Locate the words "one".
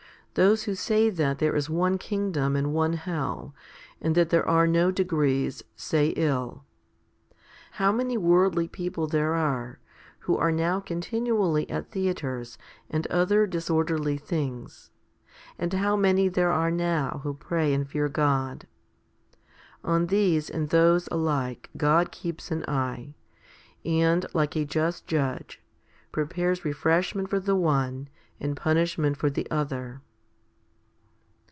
1.69-1.97, 2.73-2.93, 27.57-28.07